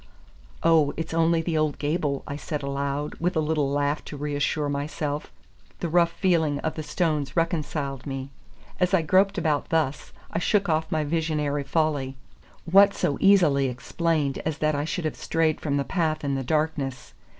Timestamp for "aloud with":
2.63-3.35